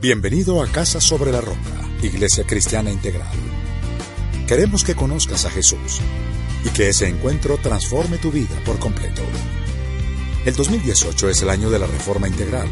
[0.00, 1.58] Bienvenido a Casa sobre la Roca,
[2.00, 3.26] Iglesia Cristiana Integral.
[4.46, 5.98] Queremos que conozcas a Jesús
[6.64, 9.22] y que ese encuentro transforme tu vida por completo.
[10.46, 12.68] El 2018 es el año de la Reforma Integral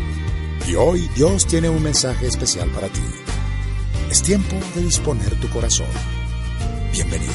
[0.68, 3.02] y hoy Dios tiene un mensaje especial para ti.
[4.08, 5.90] Es tiempo de disponer tu corazón.
[6.92, 7.32] Bienvenido.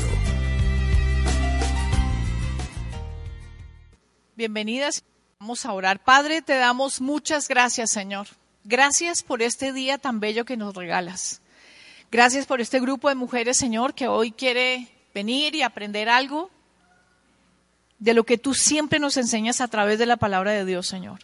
[4.38, 5.04] Bienvenidas.
[5.38, 6.02] Vamos a orar.
[6.02, 8.28] Padre, te damos muchas gracias, Señor.
[8.64, 11.42] Gracias por este día tan bello que nos regalas.
[12.12, 16.52] Gracias por este grupo de mujeres, Señor, que hoy quiere venir y aprender algo
[17.98, 21.20] de lo que tú siempre nos enseñas a través de la palabra de Dios, Señor.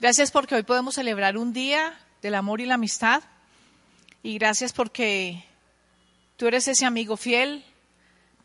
[0.00, 3.22] Gracias porque hoy podemos celebrar un día del amor y la amistad.
[4.22, 5.44] Y gracias porque
[6.36, 7.64] tú eres ese amigo fiel,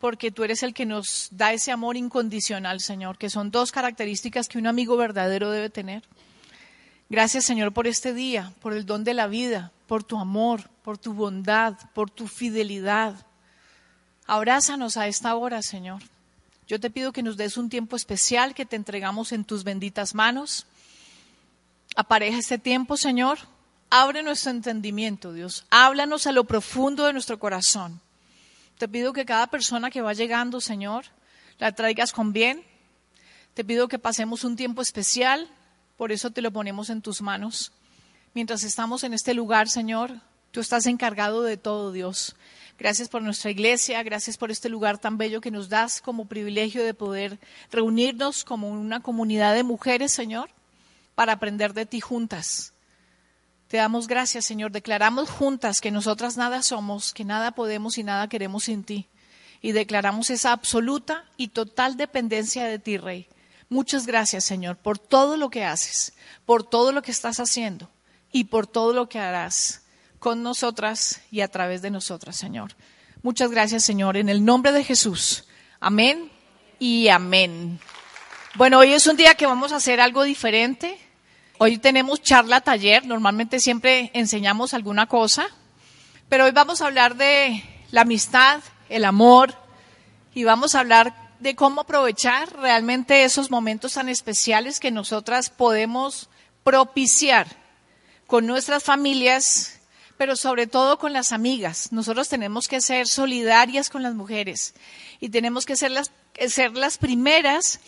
[0.00, 4.48] porque tú eres el que nos da ese amor incondicional, Señor, que son dos características
[4.48, 6.02] que un amigo verdadero debe tener.
[7.12, 10.96] Gracias, Señor, por este día, por el don de la vida, por tu amor, por
[10.96, 13.26] tu bondad, por tu fidelidad.
[14.26, 16.00] Abrázanos a esta hora, Señor.
[16.66, 20.14] Yo te pido que nos des un tiempo especial que te entregamos en tus benditas
[20.14, 20.64] manos.
[21.96, 23.40] Apareja este tiempo, Señor.
[23.90, 25.66] Abre nuestro entendimiento, Dios.
[25.68, 28.00] Háblanos a lo profundo de nuestro corazón.
[28.78, 31.04] Te pido que cada persona que va llegando, Señor,
[31.58, 32.64] la traigas con bien.
[33.52, 35.50] Te pido que pasemos un tiempo especial
[36.02, 37.70] por eso te lo ponemos en tus manos.
[38.34, 40.10] Mientras estamos en este lugar, Señor,
[40.50, 42.34] tú estás encargado de todo, Dios.
[42.76, 46.84] Gracias por nuestra iglesia, gracias por este lugar tan bello que nos das como privilegio
[46.84, 47.38] de poder
[47.70, 50.50] reunirnos como una comunidad de mujeres, Señor,
[51.14, 52.72] para aprender de ti juntas.
[53.68, 54.72] Te damos gracias, Señor.
[54.72, 59.06] Declaramos juntas que nosotras nada somos, que nada podemos y nada queremos sin ti.
[59.60, 63.28] Y declaramos esa absoluta y total dependencia de ti, Rey.
[63.72, 66.12] Muchas gracias, Señor, por todo lo que haces,
[66.44, 67.90] por todo lo que estás haciendo
[68.30, 69.86] y por todo lo que harás
[70.18, 72.76] con nosotras y a través de nosotras, Señor.
[73.22, 75.46] Muchas gracias, Señor, en el nombre de Jesús.
[75.80, 76.30] Amén
[76.78, 77.80] y amén.
[78.56, 80.98] Bueno, hoy es un día que vamos a hacer algo diferente.
[81.56, 85.46] Hoy tenemos charla taller, normalmente siempre enseñamos alguna cosa,
[86.28, 88.60] pero hoy vamos a hablar de la amistad,
[88.90, 89.54] el amor
[90.34, 96.30] y vamos a hablar de cómo aprovechar realmente esos momentos tan especiales que nosotras podemos
[96.62, 97.48] propiciar
[98.28, 99.80] con nuestras familias,
[100.16, 101.90] pero sobre todo con las amigas.
[101.90, 104.74] Nosotros tenemos que ser solidarias con las mujeres
[105.18, 106.12] y tenemos que ser las,
[106.48, 107.80] ser las primeras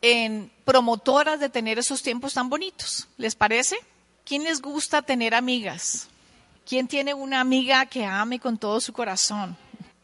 [0.00, 3.06] en promotoras de tener esos tiempos tan bonitos.
[3.18, 3.76] ¿Les parece?
[4.24, 6.08] ¿Quién les gusta tener amigas?
[6.66, 9.58] ¿Quién tiene una amiga que ame con todo su corazón?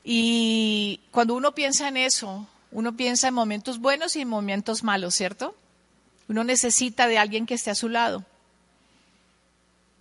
[0.05, 5.15] Y cuando uno piensa en eso, uno piensa en momentos buenos y en momentos malos,
[5.15, 5.57] ¿cierto?
[6.29, 8.25] Uno necesita de alguien que esté a su lado.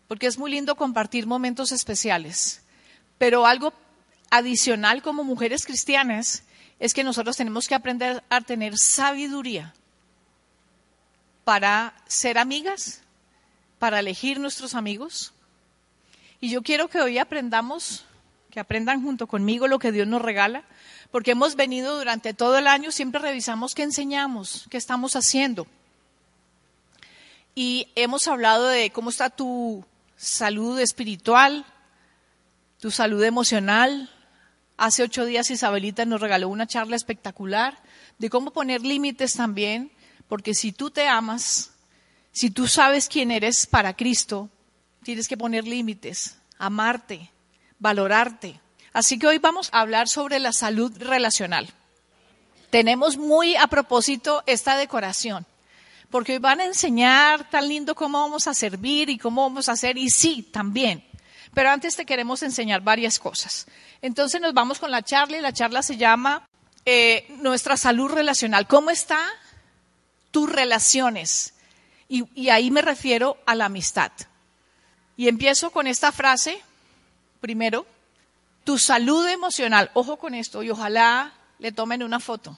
[0.07, 2.61] Porque es muy lindo compartir momentos especiales.
[3.17, 3.73] Pero algo
[4.29, 6.43] adicional como mujeres cristianas
[6.79, 9.73] es que nosotros tenemos que aprender a tener sabiduría
[11.43, 13.01] para ser amigas,
[13.79, 15.33] para elegir nuestros amigos.
[16.39, 18.05] Y yo quiero que hoy aprendamos,
[18.49, 20.63] que aprendan junto conmigo lo que Dios nos regala,
[21.11, 25.67] porque hemos venido durante todo el año, siempre revisamos qué enseñamos, qué estamos haciendo.
[27.55, 29.83] Y hemos hablado de cómo está tu
[30.15, 31.65] salud espiritual,
[32.79, 34.09] tu salud emocional.
[34.77, 37.77] Hace ocho días Isabelita nos regaló una charla espectacular
[38.17, 39.91] de cómo poner límites también,
[40.27, 41.71] porque si tú te amas,
[42.31, 44.49] si tú sabes quién eres para Cristo,
[45.03, 47.31] tienes que poner límites, amarte,
[47.79, 48.59] valorarte.
[48.93, 51.67] Así que hoy vamos a hablar sobre la salud relacional.
[52.69, 55.45] Tenemos muy a propósito esta decoración,
[56.11, 59.73] porque hoy van a enseñar tan lindo cómo vamos a servir y cómo vamos a
[59.73, 61.03] hacer, y sí, también.
[61.53, 63.65] Pero antes te queremos enseñar varias cosas.
[64.01, 66.47] Entonces nos vamos con la charla y la charla se llama
[66.85, 68.67] eh, Nuestra salud relacional.
[68.67, 69.19] ¿Cómo está
[70.29, 71.55] tus relaciones?
[72.07, 74.11] Y, y ahí me refiero a la amistad.
[75.17, 76.61] Y empiezo con esta frase,
[77.39, 77.85] primero,
[78.63, 82.57] tu salud emocional, ojo con esto y ojalá le tomen una foto.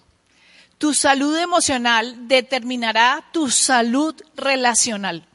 [0.78, 5.28] Tu salud emocional determinará tu salud relacional.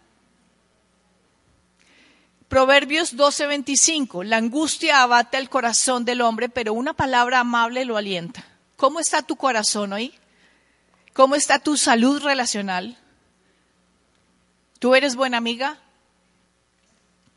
[2.49, 8.45] Proverbios 12:25, la angustia abate el corazón del hombre, pero una palabra amable lo alienta.
[8.77, 10.15] ¿Cómo está tu corazón hoy?
[11.13, 12.97] ¿Cómo está tu salud relacional?
[14.79, 15.79] ¿Tú eres buena amiga?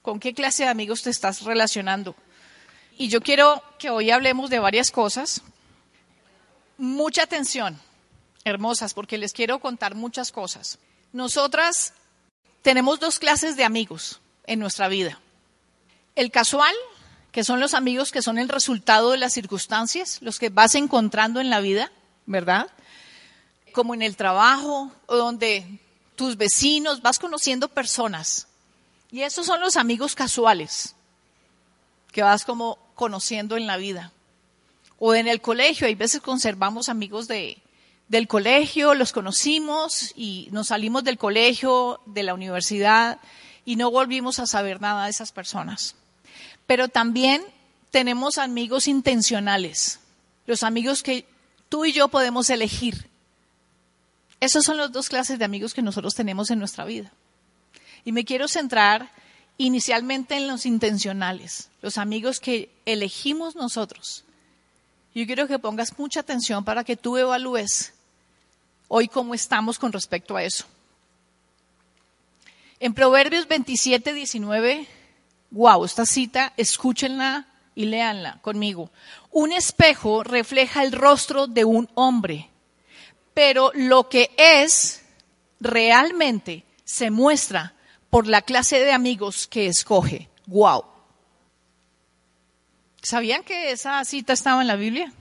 [0.01, 2.15] ¿Con qué clase de amigos te estás relacionando?
[2.97, 5.41] Y yo quiero que hoy hablemos de varias cosas.
[6.77, 7.79] Mucha atención,
[8.43, 10.79] hermosas, porque les quiero contar muchas cosas.
[11.11, 11.93] Nosotras
[12.61, 15.19] tenemos dos clases de amigos en nuestra vida.
[16.15, 16.75] El casual,
[17.31, 21.39] que son los amigos que son el resultado de las circunstancias, los que vas encontrando
[21.39, 21.91] en la vida,
[22.25, 22.69] ¿verdad?
[23.71, 25.79] Como en el trabajo o donde
[26.17, 28.48] tus vecinos, vas conociendo personas.
[29.11, 30.95] Y esos son los amigos casuales
[32.11, 34.11] que vas como conociendo en la vida.
[34.97, 37.57] O en el colegio, hay veces conservamos amigos de,
[38.09, 43.19] del colegio, los conocimos y nos salimos del colegio, de la universidad
[43.65, 45.95] y no volvimos a saber nada de esas personas.
[46.67, 47.43] Pero también
[47.91, 49.99] tenemos amigos intencionales,
[50.45, 51.25] los amigos que
[51.69, 53.07] tú y yo podemos elegir.
[54.39, 57.11] Esas son las dos clases de amigos que nosotros tenemos en nuestra vida.
[58.05, 59.11] Y me quiero centrar
[59.57, 64.23] inicialmente en los intencionales, los amigos que elegimos nosotros.
[65.13, 67.93] Yo quiero que pongas mucha atención para que tú evalúes
[68.87, 70.65] hoy cómo estamos con respecto a eso.
[72.79, 74.87] En Proverbios 27, 19
[75.51, 78.91] Wow, esta cita, escúchenla y léanla conmigo.
[79.31, 82.49] Un espejo refleja el rostro de un hombre,
[83.33, 85.01] pero lo que es
[85.59, 87.73] realmente se muestra
[88.09, 90.29] por la clase de amigos que escoge.
[90.47, 90.83] Wow.
[93.01, 95.13] ¿Sabían que esa cita estaba en la Biblia?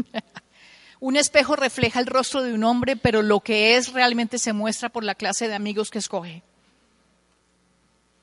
[1.00, 4.88] un espejo refleja el rostro de un hombre, pero lo que es realmente se muestra
[4.88, 6.42] por la clase de amigos que escoge.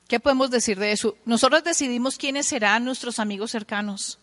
[0.06, 1.16] ¿Qué podemos decir de eso?
[1.26, 4.18] Nosotros decidimos quiénes serán nuestros amigos cercanos.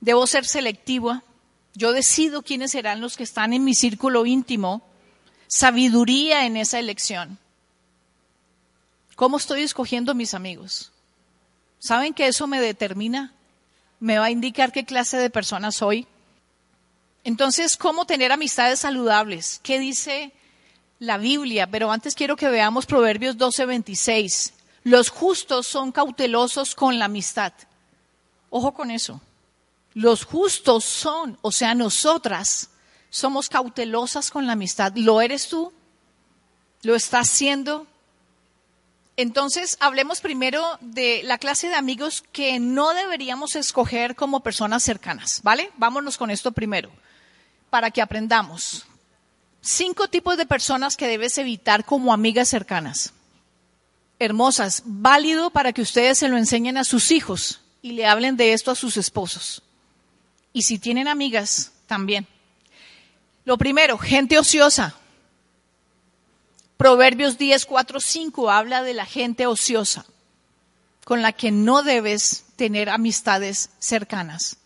[0.00, 1.22] Debo ser selectiva.
[1.74, 4.82] Yo decido quiénes serán los que están en mi círculo íntimo.
[5.48, 7.38] Sabiduría en esa elección.
[9.22, 10.90] ¿Cómo estoy escogiendo mis amigos?
[11.78, 13.32] ¿Saben que eso me determina?
[14.00, 16.08] Me va a indicar qué clase de persona soy.
[17.22, 19.60] Entonces, ¿cómo tener amistades saludables?
[19.62, 20.32] ¿Qué dice
[20.98, 21.68] la Biblia?
[21.70, 24.54] Pero antes quiero que veamos Proverbios 12:26.
[24.82, 27.52] Los justos son cautelosos con la amistad.
[28.50, 29.20] Ojo con eso.
[29.94, 32.70] Los justos son, o sea, nosotras
[33.08, 34.92] somos cautelosas con la amistad.
[34.96, 35.72] ¿Lo eres tú?
[36.82, 37.86] ¿Lo estás haciendo?
[39.16, 45.40] Entonces, hablemos primero de la clase de amigos que no deberíamos escoger como personas cercanas,
[45.42, 45.70] ¿vale?
[45.76, 46.90] Vámonos con esto primero,
[47.68, 48.86] para que aprendamos.
[49.60, 53.12] Cinco tipos de personas que debes evitar como amigas cercanas
[54.24, 58.52] hermosas, válido para que ustedes se lo enseñen a sus hijos y le hablen de
[58.52, 59.62] esto a sus esposos.
[60.52, 62.26] Y si tienen amigas, también.
[63.44, 64.94] Lo primero, gente ociosa.
[66.82, 70.04] Proverbios 10, 4, 5 habla de la gente ociosa,
[71.04, 74.56] con la que no debes tener amistades cercanas.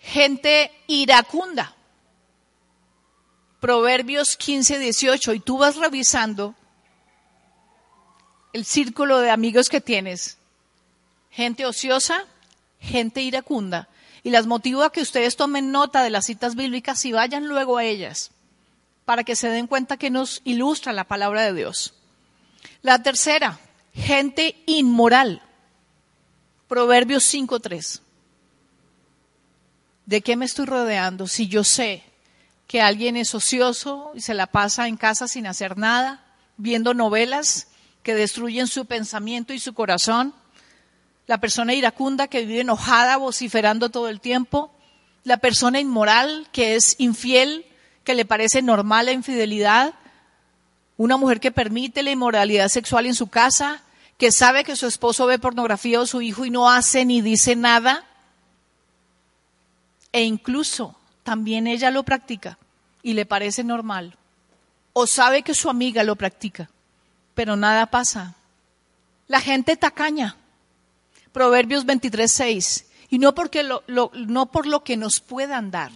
[0.00, 1.74] Gente iracunda.
[3.58, 6.54] Proverbios 15, 18, y tú vas revisando
[8.52, 10.36] el círculo de amigos que tienes.
[11.30, 12.26] Gente ociosa,
[12.80, 13.88] gente iracunda.
[14.24, 17.78] Y las motivo a que ustedes tomen nota de las citas bíblicas y vayan luego
[17.78, 18.30] a ellas,
[19.12, 21.92] para que se den cuenta que nos ilustra la palabra de Dios.
[22.80, 23.60] La tercera,
[23.92, 25.42] gente inmoral.
[26.66, 28.00] Proverbios 5.3.
[30.06, 32.02] ¿De qué me estoy rodeando si yo sé
[32.66, 36.24] que alguien es ocioso y se la pasa en casa sin hacer nada,
[36.56, 37.68] viendo novelas
[38.02, 40.32] que destruyen su pensamiento y su corazón,
[41.26, 44.72] la persona iracunda que vive enojada, vociferando todo el tiempo,
[45.22, 47.66] la persona inmoral que es infiel,
[48.04, 49.94] que le parece normal la infidelidad,
[50.96, 53.82] una mujer que permite la inmoralidad sexual en su casa,
[54.18, 57.56] que sabe que su esposo ve pornografía o su hijo y no hace ni dice
[57.56, 58.04] nada,
[60.12, 62.58] e incluso también ella lo practica
[63.02, 64.16] y le parece normal,
[64.92, 66.68] o sabe que su amiga lo practica
[67.34, 68.34] pero nada pasa.
[69.28, 70.36] La gente tacaña.
[71.32, 72.86] Proverbios 23, 6.
[73.10, 75.92] Y no, porque no por lo que nos puedan dar,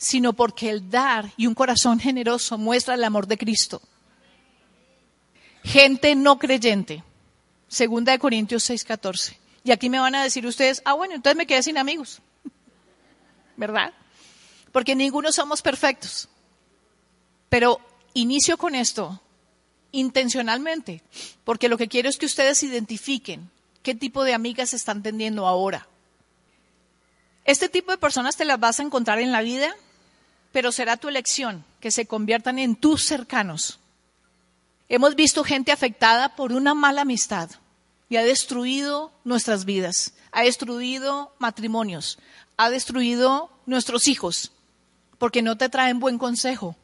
[0.00, 3.82] sino porque el dar y un corazón generoso muestra el amor de Cristo.
[5.62, 7.04] Gente no creyente.
[7.68, 9.38] Segunda de Corintios 6, 14.
[9.62, 12.22] Y aquí me van a decir ustedes, ah, bueno, entonces me quedé sin amigos.
[13.58, 13.92] ¿Verdad?
[14.72, 16.30] Porque ninguno somos perfectos.
[17.50, 17.78] Pero
[18.14, 19.20] inicio con esto
[19.92, 21.02] intencionalmente,
[21.44, 23.50] porque lo que quiero es que ustedes identifiquen
[23.82, 25.86] qué tipo de amigas están teniendo ahora.
[27.44, 29.74] Este tipo de personas te las vas a encontrar en la vida,
[30.52, 33.78] pero será tu elección que se conviertan en tus cercanos.
[34.88, 37.50] Hemos visto gente afectada por una mala amistad
[38.08, 42.18] y ha destruido nuestras vidas, ha destruido matrimonios,
[42.56, 44.52] ha destruido nuestros hijos,
[45.18, 46.74] porque no te traen buen consejo,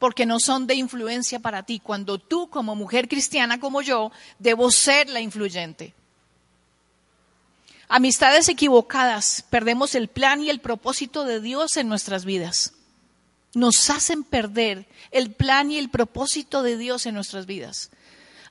[0.00, 4.70] porque no son de influencia para ti, cuando tú como mujer cristiana como yo debo
[4.70, 5.94] ser la influyente.
[7.88, 12.72] Amistades equivocadas, perdemos el plan y el propósito de Dios en nuestras vidas.
[13.54, 17.90] Nos hacen perder el plan y el propósito de Dios en nuestras vidas.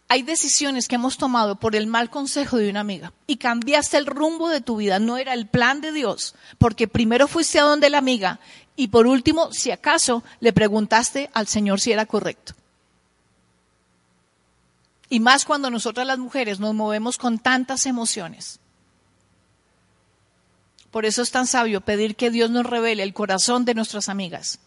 [0.10, 4.06] Hay decisiones que hemos tomado por el mal consejo de una amiga y cambiaste el
[4.06, 5.00] rumbo de tu vida.
[5.00, 8.40] No era el plan de Dios, porque primero fuiste a donde la amiga
[8.76, 12.54] y por último, si acaso, le preguntaste al Señor si era correcto.
[15.10, 18.60] Y más cuando nosotras las mujeres nos movemos con tantas emociones.
[20.90, 24.60] Por eso es tan sabio pedir que Dios nos revele el corazón de nuestras amigas.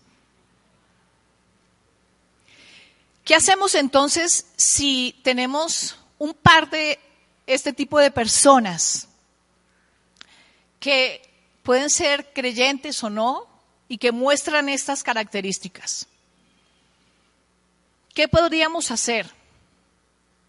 [3.26, 6.98] ¿Qué hacemos entonces si tenemos un par de
[7.46, 9.08] este tipo de personas
[10.80, 11.20] que
[11.62, 13.46] pueden ser creyentes o no
[13.88, 16.06] y que muestran estas características?
[18.14, 19.30] ¿Qué podríamos hacer?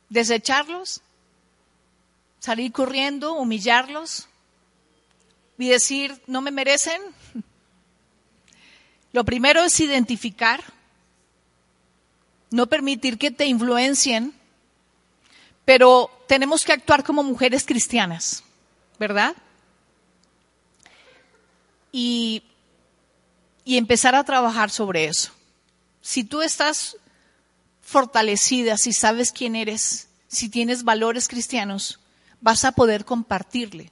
[0.08, 1.02] ¿Desecharlos?
[2.40, 3.34] ¿Salir corriendo?
[3.34, 4.30] ¿Humillarlos?
[5.58, 7.02] y decir, no me merecen?
[9.12, 10.64] Lo primero es identificar,
[12.58, 14.34] no permitir que te influencien,
[15.64, 18.44] pero tenemos que actuar como mujeres cristianas,
[18.98, 19.36] ¿verdad?
[21.92, 22.42] Y,
[23.64, 25.32] y empezar a trabajar sobre eso.
[26.02, 26.98] Si tú estás
[27.84, 32.00] fortalecida, si sabes quién eres, si tienes valores cristianos,
[32.42, 33.92] vas a poder compartirle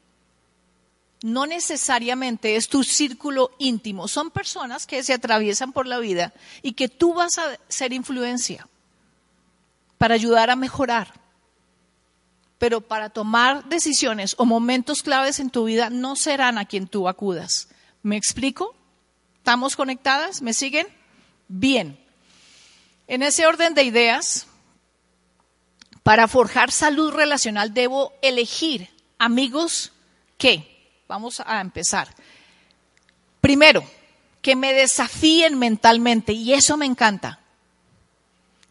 [1.21, 6.73] no necesariamente es tu círculo íntimo, son personas que se atraviesan por la vida y
[6.73, 8.67] que tú vas a ser influencia
[9.97, 11.13] para ayudar a mejorar.
[12.57, 17.07] Pero para tomar decisiones o momentos claves en tu vida no serán a quien tú
[17.07, 17.69] acudas.
[18.01, 18.75] ¿Me explico?
[19.37, 20.41] ¿Estamos conectadas?
[20.41, 20.87] ¿Me siguen?
[21.47, 21.99] Bien.
[23.07, 24.47] En ese orden de ideas,
[26.03, 29.91] para forjar salud relacional debo elegir amigos
[30.37, 30.74] que
[31.07, 32.07] Vamos a empezar.
[33.41, 33.83] Primero,
[34.41, 37.39] que me desafíen mentalmente, y eso me encanta.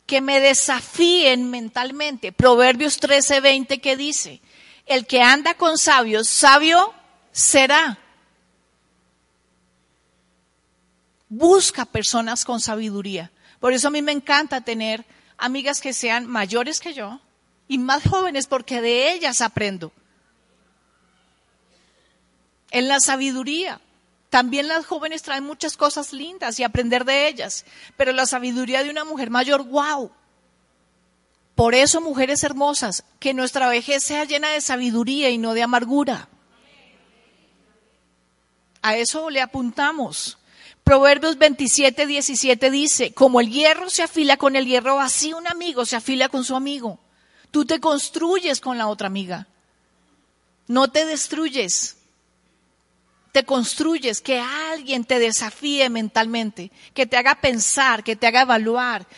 [0.06, 2.32] Que me desafíen mentalmente.
[2.32, 4.40] Proverbios 13:20 que dice,
[4.86, 6.92] el que anda con sabios, sabio
[7.32, 7.98] será.
[11.28, 13.30] Busca personas con sabiduría.
[13.60, 15.04] Por eso a mí me encanta tener
[15.38, 17.20] amigas que sean mayores que yo
[17.66, 19.90] y más jóvenes porque de ellas aprendo
[22.74, 23.80] en la sabiduría.
[24.30, 27.64] También las jóvenes traen muchas cosas lindas y aprender de ellas,
[27.96, 30.10] pero la sabiduría de una mujer mayor, wow.
[31.54, 36.28] Por eso, mujeres hermosas, que nuestra vejez sea llena de sabiduría y no de amargura.
[38.82, 40.36] A eso le apuntamos.
[40.82, 45.86] Proverbios 27, 17 dice, como el hierro se afila con el hierro, así un amigo
[45.86, 46.98] se afila con su amigo.
[47.52, 49.46] Tú te construyes con la otra amiga.
[50.66, 51.98] No te destruyes
[53.34, 59.08] te construyes, que alguien te desafíe mentalmente, que te haga pensar, que te haga evaluar,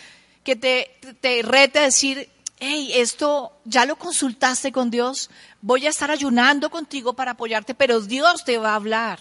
[0.42, 5.28] que te, te rete a decir, hey, esto ya lo consultaste con Dios,
[5.60, 9.20] voy a estar ayunando contigo para apoyarte, pero Dios te va a hablar.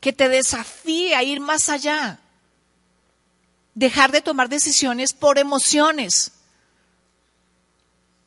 [0.00, 2.18] Que te desafíe a ir más allá.
[3.74, 6.32] Dejar de tomar decisiones por emociones.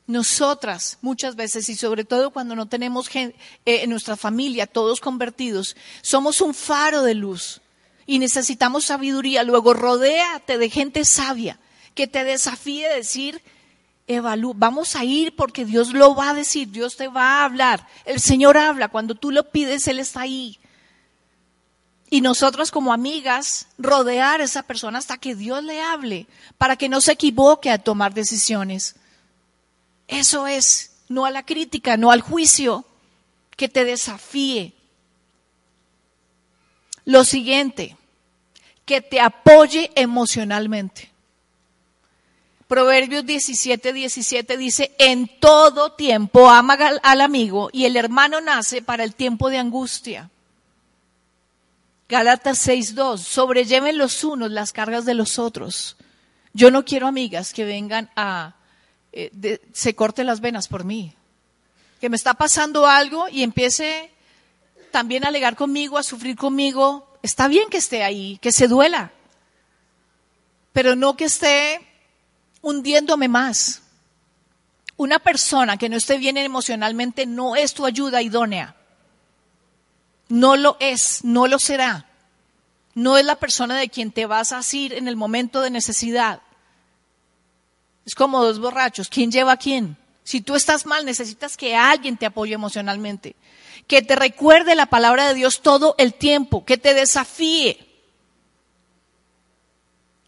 [0.08, 3.34] Nosotras muchas veces y sobre todo cuando no tenemos eh,
[3.66, 7.62] en nuestra familia todos convertidos, somos un faro de luz
[8.06, 9.44] y necesitamos sabiduría.
[9.44, 11.60] Luego rodéate de gente sabia
[11.96, 13.42] que te desafíe a decir,
[14.56, 17.88] vamos a ir porque Dios lo va a decir, Dios te va a hablar.
[18.06, 20.60] El Señor habla, cuando tú lo pides, Él está ahí.
[22.12, 26.28] Y nosotros como amigas, rodear a esa persona hasta que Dios le hable,
[26.60, 28.96] para que no se equivoque a tomar decisiones.
[30.08, 32.86] Eso es, no a la crítica, no al juicio,
[33.56, 34.74] que te desafíe.
[37.06, 37.98] Lo siguiente,
[38.86, 41.12] que te apoye emocionalmente.
[42.68, 49.04] Proverbios 17, 17 dice, en todo tiempo ama al amigo y el hermano nace para
[49.04, 50.32] el tiempo de angustia.
[52.10, 55.96] Gálatas 6, 2, sobrelleven los unos las cargas de los otros.
[56.54, 58.56] Yo no quiero amigas que vengan a
[59.16, 61.14] eh, se corte las venas por mí.
[62.02, 64.12] Que me está pasando algo y empiece
[64.92, 67.08] también a alegar conmigo, a sufrir conmigo.
[67.24, 69.12] Está bien que esté ahí, que se duela,
[70.74, 71.80] pero no que esté
[72.62, 73.82] hundiéndome más.
[74.98, 78.76] Una persona que no esté bien emocionalmente no es tu ayuda idónea.
[80.28, 82.10] No lo es, no lo será.
[82.94, 86.42] No es la persona de quien te vas a asir en el momento de necesidad.
[88.06, 89.10] Es como dos borrachos.
[89.10, 89.98] ¿Quién lleva a quién?
[90.24, 93.36] Si tú estás mal, necesitas que alguien te apoye emocionalmente.
[93.88, 96.66] Que te recuerde la palabra de Dios todo el tiempo.
[96.66, 97.86] Que te desafíe.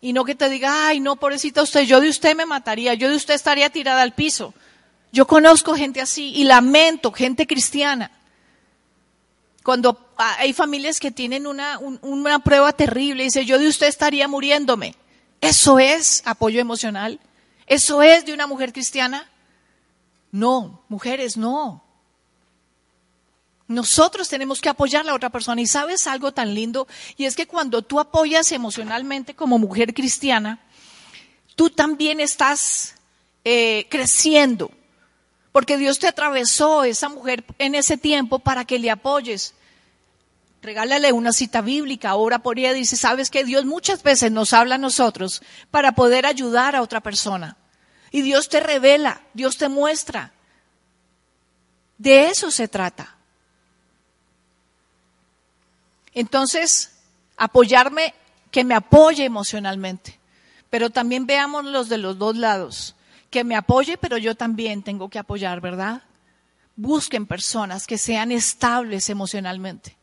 [0.02, 3.10] Y no que te diga, ay, no, pobrecita usted, yo de usted me mataría, yo
[3.10, 4.54] de usted estaría tirada al piso.
[5.12, 8.12] Yo conozco gente así y lamento, gente cristiana.
[9.64, 11.80] Cuando hay familias que tienen una,
[12.44, 14.96] prueba terrible y dice, yo de usted estaría muriéndome.
[15.42, 17.20] ¿Eso es apoyo emocional?
[17.68, 19.30] ¿Eso es de una mujer cristiana?
[20.32, 21.84] No, mujeres, no.
[23.68, 25.60] Nosotros tenemos que apoyar a la otra persona.
[25.62, 30.60] Y sabes algo tan lindo, y es que cuando tú apoyas emocionalmente como mujer cristiana,
[31.56, 32.96] tú también estás
[33.44, 34.72] eh, creciendo,
[35.52, 39.54] porque Dios te atravesó esa mujer en ese tiempo para que le apoyes.
[40.62, 44.76] Regálale una cita bíblica, ora por ella, dice, sabes que Dios muchas veces nos habla
[44.76, 47.58] a nosotros para poder ayudar a otra persona.
[48.12, 50.34] Y Dios te revela, Dios te muestra.
[51.98, 53.16] De eso se trata.
[56.14, 56.92] Entonces,
[57.38, 58.14] apoyarme,
[58.50, 60.20] que me apoye emocionalmente.
[60.70, 62.96] Pero también veamos los de los dos lados.
[63.30, 66.04] Que me apoye, pero yo también tengo que apoyar, ¿verdad?
[66.76, 69.97] Busquen personas que sean estables emocionalmente.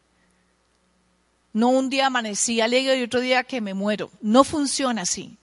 [1.54, 4.10] No un día amanecí alegre y otro día que me muero.
[4.20, 5.38] No funciona así.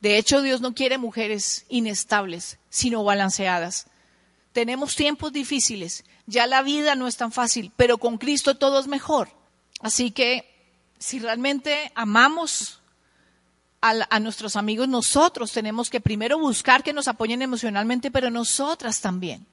[0.00, 3.86] De hecho, Dios no quiere mujeres inestables, sino balanceadas.
[4.52, 8.88] Tenemos tiempos difíciles ya la vida no es tan fácil, pero con Cristo todo es
[8.88, 9.30] mejor.
[9.80, 10.44] Así que
[10.98, 12.80] si realmente amamos
[13.80, 19.46] a, nuestros amigos, nosotros tenemos que primero buscar que nos apoyen emocionalmente, pero nosotras también.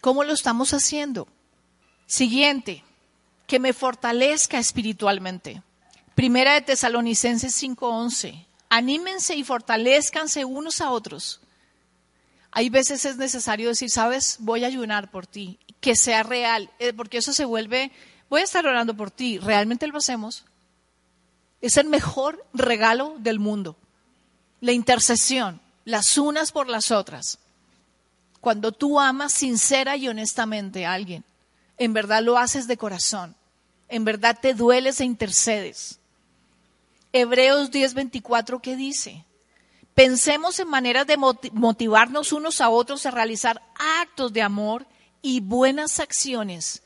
[0.00, 1.28] ¿Cómo lo estamos haciendo?
[2.06, 2.82] Siguiente,
[3.46, 5.62] que me fortalezca espiritualmente.
[6.14, 8.46] Primera de Tesalonicenses 5:11.
[8.68, 11.40] Anímense y fortalezcanse unos a otros.
[12.50, 16.92] Hay veces es necesario decir, sabes, voy a ayunar por ti que sea real, eh,
[16.94, 17.92] porque eso se vuelve,
[18.30, 20.46] voy a estar orando por ti, ¿realmente lo hacemos?
[21.60, 23.76] Es el mejor regalo del mundo,
[24.60, 27.38] la intercesión, las unas por las otras.
[28.40, 31.24] Cuando tú amas sincera y honestamente a alguien,
[31.78, 33.34] en verdad lo haces de corazón,
[33.88, 35.98] en verdad te dueles e intercedes.
[37.12, 39.24] Hebreos 10:24, ¿qué dice?
[39.94, 43.62] Pensemos en maneras de motivarnos unos a otros a realizar
[44.02, 44.86] actos de amor
[45.22, 46.82] y buenas acciones,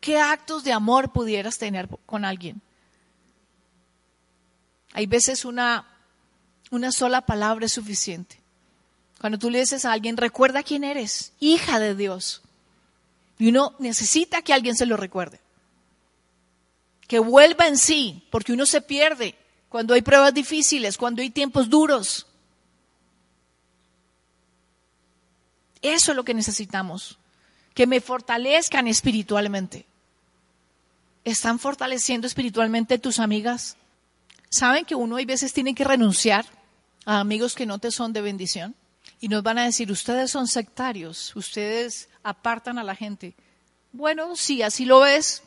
[0.00, 2.62] ¿qué actos de amor pudieras tener con alguien?
[4.94, 5.86] Hay veces una,
[6.70, 8.40] una sola palabra es suficiente.
[9.20, 12.41] Cuando tú le dices a alguien, recuerda quién eres, hija de Dios.
[13.42, 15.40] Y uno necesita que alguien se lo recuerde.
[17.08, 19.34] Que vuelva en sí, porque uno se pierde
[19.68, 22.28] cuando hay pruebas difíciles, cuando hay tiempos duros.
[25.80, 27.18] Eso es lo que necesitamos
[27.74, 29.86] que me fortalezcan espiritualmente.
[31.24, 33.76] ¿Están fortaleciendo espiritualmente tus amigas?
[34.50, 36.46] ¿Saben que uno hay veces tiene que renunciar
[37.06, 38.76] a amigos que no te son de bendición?
[39.22, 43.36] Y nos van a decir, ustedes son sectarios, ustedes apartan a la gente.
[43.92, 45.44] Bueno, sí, así lo ves,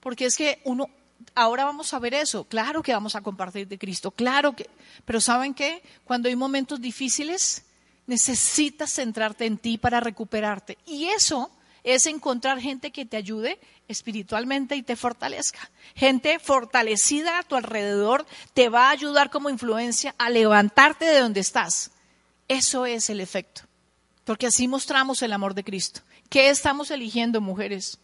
[0.00, 0.90] porque es que uno,
[1.34, 4.68] ahora vamos a ver eso, claro que vamos a compartir de Cristo, claro que,
[5.06, 5.82] pero ¿saben qué?
[6.04, 7.64] Cuando hay momentos difíciles,
[8.06, 10.76] necesitas centrarte en ti para recuperarte.
[10.84, 11.50] Y eso
[11.82, 13.58] es encontrar gente que te ayude
[13.88, 15.70] espiritualmente y te fortalezca.
[15.94, 21.40] Gente fortalecida a tu alrededor te va a ayudar como influencia a levantarte de donde
[21.40, 21.90] estás.
[22.48, 23.62] Eso es el efecto.
[24.24, 26.00] Porque así mostramos el amor de Cristo.
[26.28, 27.98] ¿Qué estamos eligiendo, mujeres?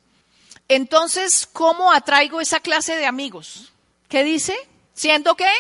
[0.69, 3.73] Entonces, ¿cómo atraigo esa clase de amigos?
[4.09, 4.57] ¿Qué dice?
[4.95, 5.51] ¿Siendo qué?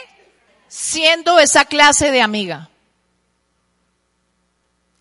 [0.69, 2.71] Siendo esa clase de amiga.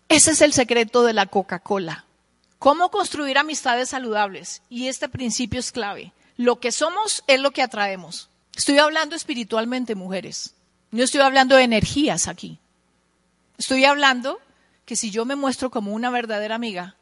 [0.08, 2.04] Ese es el secreto de la Coca-Cola.
[2.58, 4.62] ¿Cómo construir amistades saludables?
[4.68, 6.12] Y este principio es clave.
[6.36, 8.28] Lo que somos es lo que atraemos.
[8.54, 10.54] Estoy hablando espiritualmente, mujeres.
[10.90, 12.58] No estoy hablando de energías aquí.
[13.58, 14.38] Estoy hablando
[14.84, 16.96] que si yo me muestro como una verdadera amiga,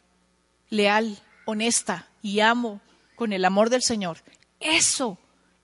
[0.69, 2.81] leal, honesta y amo
[3.17, 4.19] con el amor del Señor,
[4.61, 5.19] eso,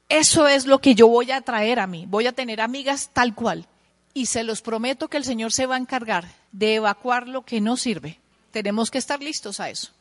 [0.09, 2.07] eso es lo que yo voy a atraer a mí.
[2.09, 3.67] Voy a tener amigas tal cual.
[4.15, 7.61] Y se los prometo que el Señor se va a encargar de evacuar lo que
[7.61, 8.19] no sirve.
[8.51, 9.93] Tenemos que estar listos a eso.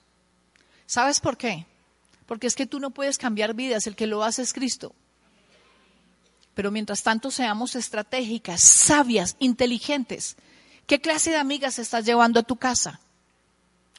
[0.86, 1.65] ¿Sabes por qué?
[2.26, 4.95] Porque es que tú no puedes cambiar vidas, el que lo hace es Cristo.
[6.54, 10.38] Pero mientras tanto seamos estratégicas, sabias, inteligentes.
[10.88, 13.00] ¿Qué clase de amigas estás llevando a tu casa?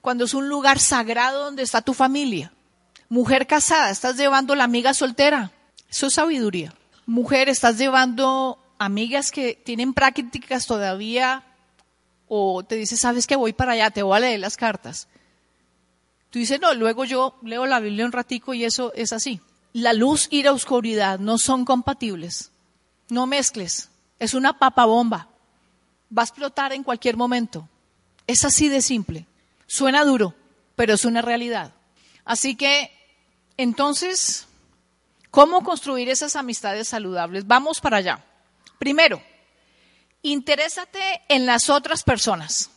[0.03, 2.53] Cuando es un lugar sagrado donde está tu familia.
[3.09, 5.53] Mujer casada, estás llevando la amiga soltera.
[5.90, 6.75] Eso es sabiduría.
[7.07, 11.44] Mujer, estás llevando amigas que tienen prácticas todavía
[12.29, 15.09] o te dice, sabes que voy para allá, te voy a leer las cartas.
[16.31, 19.40] Tú dices, no, luego yo leo la Biblia un ratico y eso es así.
[19.72, 22.51] La luz y la oscuridad no son compatibles.
[23.09, 23.90] No mezcles.
[24.18, 25.29] Es una papabomba.
[26.16, 27.69] Va a explotar en cualquier momento.
[28.27, 29.27] Es así de simple.
[29.66, 30.35] Suena duro,
[30.75, 31.73] pero es una realidad.
[32.25, 32.90] Así que,
[33.57, 34.47] entonces,
[35.31, 37.47] ¿cómo construir esas amistades saludables?
[37.47, 38.25] Vamos para allá.
[38.79, 39.23] Primero,
[40.23, 42.71] interésate en las otras personas.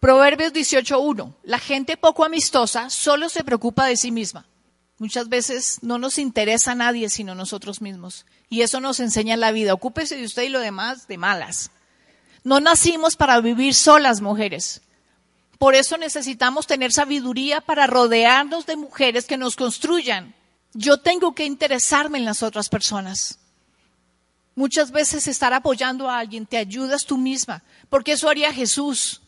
[0.00, 1.34] Proverbios 18.1.
[1.42, 4.46] La gente poco amistosa solo se preocupa de sí misma.
[4.98, 8.26] Muchas veces no nos interesa a nadie sino nosotros mismos.
[8.48, 9.74] Y eso nos enseña la vida.
[9.74, 11.70] Ocúpese de usted y lo demás de malas.
[12.42, 14.80] No nacimos para vivir solas, mujeres.
[15.58, 20.34] Por eso necesitamos tener sabiduría para rodearnos de mujeres que nos construyan.
[20.72, 23.38] Yo tengo que interesarme en las otras personas.
[24.54, 29.22] Muchas veces estar apoyando a alguien te ayudas tú misma, porque eso haría Jesús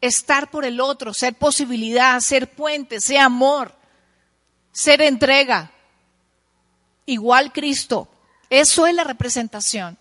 [0.00, 3.74] estar por el otro, ser posibilidad, ser puente, ser amor,
[4.72, 5.70] ser entrega.
[7.06, 8.08] Igual Cristo.
[8.48, 9.98] Eso es la representación.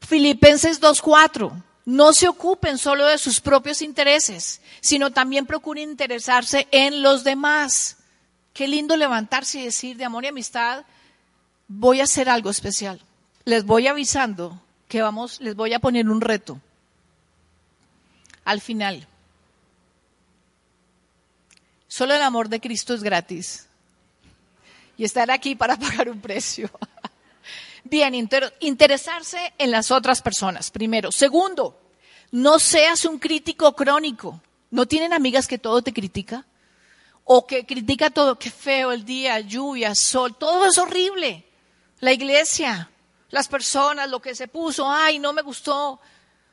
[0.00, 1.62] Filipenses 2.4.
[1.86, 7.98] No se ocupen solo de sus propios intereses, sino también procuren interesarse en los demás.
[8.54, 10.84] Qué lindo levantarse y decir de amor y amistad,
[11.68, 13.00] voy a hacer algo especial.
[13.44, 16.58] Les voy avisando que vamos, les voy a poner un reto
[18.44, 19.06] al final.
[21.94, 23.68] Solo el amor de Cristo es gratis.
[24.96, 26.68] Y estar aquí para pagar un precio.
[27.84, 28.16] Bien,
[28.58, 31.12] interesarse en las otras personas, primero.
[31.12, 31.80] Segundo,
[32.32, 34.40] no seas un crítico crónico.
[34.72, 36.44] ¿No tienen amigas que todo te critica?
[37.22, 41.44] O que critica todo, qué feo el día, lluvia, sol, todo es horrible.
[42.00, 42.90] La iglesia,
[43.30, 46.00] las personas, lo que se puso, ay, no me gustó,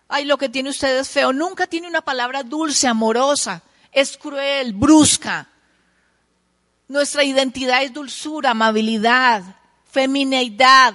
[0.08, 1.34] ay, lo que tiene usted es feo.
[1.34, 3.64] Nunca tiene una palabra dulce, amorosa.
[3.92, 5.48] Es cruel, brusca.
[6.88, 9.44] Nuestra identidad es dulzura, amabilidad,
[9.90, 10.94] femineidad.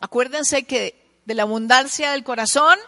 [0.00, 2.78] Acuérdense que de la abundancia del corazón,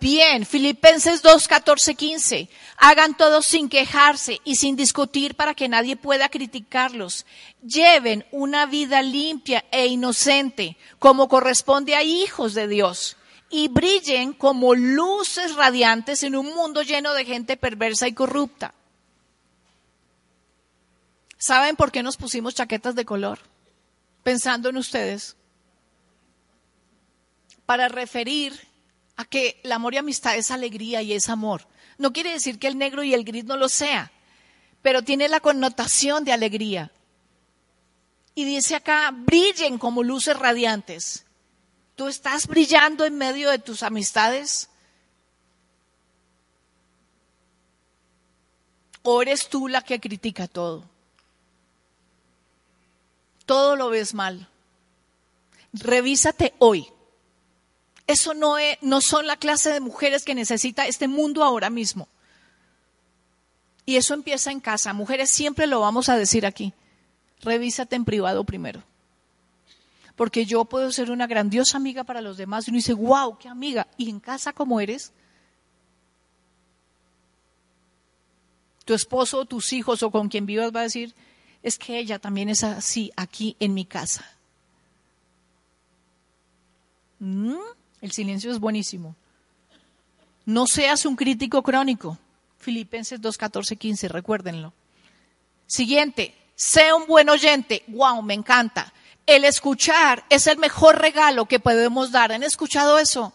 [0.00, 2.48] bien, Filipenses 2, 14, 15.
[2.78, 7.26] Hagan todo sin quejarse y sin discutir para que nadie pueda criticarlos.
[7.62, 13.16] Lleven una vida limpia e inocente, como corresponde a hijos de Dios.
[13.48, 18.74] Y brillen como luces radiantes en un mundo lleno de gente perversa y corrupta.
[21.38, 23.38] ¿Saben por qué nos pusimos chaquetas de color?
[24.22, 25.36] Pensando en ustedes.
[27.66, 28.58] Para referir
[29.16, 31.66] a que el amor y amistad es alegría y es amor.
[31.98, 34.12] No quiere decir que el negro y el gris no lo sea,
[34.82, 36.90] pero tiene la connotación de alegría.
[38.34, 41.25] Y dice acá, brillen como luces radiantes.
[41.96, 44.68] ¿Tú estás brillando en medio de tus amistades?
[49.02, 50.84] ¿O eres tú la que critica todo?
[53.46, 54.48] Todo lo ves mal.
[55.72, 56.86] Revísate hoy.
[58.06, 62.08] Eso no, es, no son la clase de mujeres que necesita este mundo ahora mismo.
[63.86, 64.92] Y eso empieza en casa.
[64.92, 66.74] Mujeres siempre lo vamos a decir aquí.
[67.40, 68.82] Revísate en privado primero.
[70.16, 73.48] Porque yo puedo ser una grandiosa amiga para los demás y uno dice, wow, qué
[73.48, 73.86] amiga.
[73.98, 75.12] ¿Y en casa cómo eres?
[78.86, 81.14] Tu esposo, tus hijos o con quien vivas va a decir,
[81.62, 84.24] es que ella también es así aquí en mi casa.
[87.18, 87.56] ¿Mm?
[88.00, 89.16] El silencio es buenísimo.
[90.44, 92.18] No seas un crítico crónico.
[92.58, 94.72] Filipenses 2, 14, 15, recuérdenlo.
[95.66, 97.82] Siguiente, sea un buen oyente.
[97.88, 98.92] Wow, me encanta.
[99.26, 102.32] El escuchar es el mejor regalo que podemos dar.
[102.32, 103.32] ¿Han escuchado eso?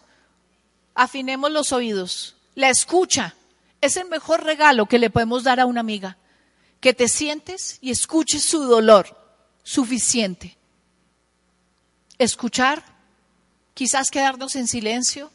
[0.96, 2.36] Afinemos los oídos.
[2.56, 3.36] La escucha
[3.82, 6.18] es el mejor regalo que le podemos dar a una amiga.
[6.80, 9.18] Que te sientes y escuches su dolor.
[9.64, 10.58] Suficiente.
[12.18, 12.84] Escuchar
[13.74, 15.32] Quizás quedarnos en silencio,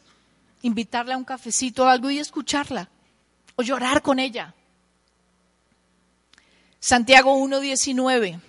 [0.61, 2.89] invitarla a un cafecito o algo y escucharla,
[3.55, 4.53] o llorar con ella.
[6.79, 8.39] Santiago 1.19.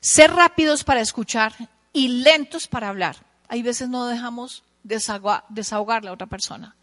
[0.00, 1.54] Ser rápidos para escuchar
[1.92, 3.16] y lentos para hablar.
[3.48, 6.76] Hay veces no dejamos desahogar, a la otra persona.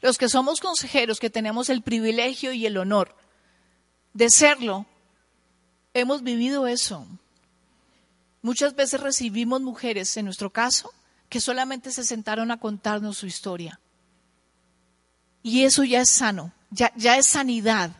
[0.00, 3.14] Los que somos consejeros, que tenemos el privilegio y el honor
[4.14, 4.86] de serlo,
[5.92, 7.06] hemos vivido eso.
[8.42, 10.90] Muchas veces recibimos mujeres, en nuestro caso,
[11.28, 13.78] que solamente se sentaron a contarnos su historia.
[15.42, 17.90] Y eso ya es sano, ya es sanidad.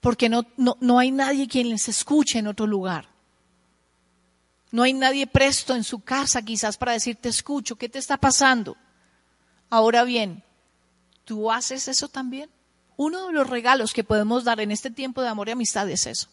[0.00, 3.08] Porque no, no, no hay nadie quien les escuche en otro lugar.
[4.70, 8.16] No hay nadie presto en su casa quizás para decir, te escucho, ¿qué te está
[8.16, 8.76] pasando?
[9.68, 10.42] Ahora bien,
[11.24, 12.50] ¿tú haces eso también?
[12.96, 16.06] Uno de los regalos que podemos dar en este tiempo de amor y amistad es
[16.06, 16.28] eso,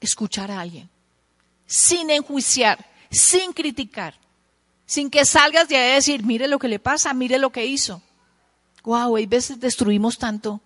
[0.00, 0.88] escuchar a alguien,
[1.66, 4.18] sin enjuiciar, sin criticar,
[4.86, 7.66] sin que salgas de ahí a decir, mire lo que le pasa, mire lo que
[7.66, 8.02] hizo.
[8.84, 10.60] Wow, hay veces destruimos tanto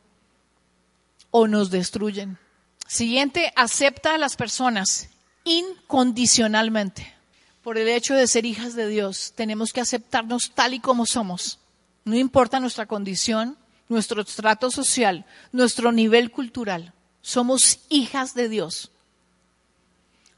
[1.31, 2.39] o nos destruyen.
[2.87, 5.11] Siguiente, acepta a las personas
[5.45, 7.15] incondicionalmente.
[7.63, 11.59] Por el hecho de ser hijas de Dios, tenemos que aceptarnos tal y como somos.
[12.05, 16.95] No importa nuestra condición, nuestro estrato social, nuestro nivel cultural.
[17.21, 18.91] Somos hijas de Dios.